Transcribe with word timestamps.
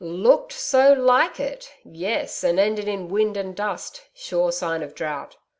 'LOOKED 0.03 0.51
so 0.51 0.93
like 0.93 1.39
it! 1.39 1.73
Yes, 1.85 2.43
and 2.43 2.59
ended 2.59 2.87
in 2.87 3.07
wind 3.07 3.37
and 3.37 3.55
dust. 3.55 4.01
Sure 4.15 4.51
sign 4.51 4.81
of 4.81 4.95
drought! 4.95 5.35